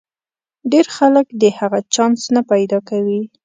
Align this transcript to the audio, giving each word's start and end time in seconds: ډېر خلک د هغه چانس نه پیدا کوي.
ډېر 0.71 0.85
خلک 0.97 1.27
د 1.41 1.43
هغه 1.59 1.79
چانس 1.93 2.21
نه 2.35 2.41
پیدا 2.51 2.79
کوي. 2.89 3.21